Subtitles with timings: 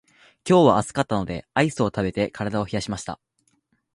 [0.49, 3.19] 今日は暑かったのでアイスを食べて体を冷やしました。